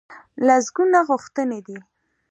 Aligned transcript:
لسګونه 0.45 0.99
غوښتنې 1.07 1.59
دي. 1.65 1.77